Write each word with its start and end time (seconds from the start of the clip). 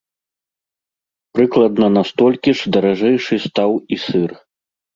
Прыкладна 1.35 1.91
на 1.99 2.03
столькі 2.11 2.55
ж 2.63 2.73
даражэйшы 2.73 3.35
стаў 3.47 3.71
і 3.79 3.95
сыр. 4.09 4.31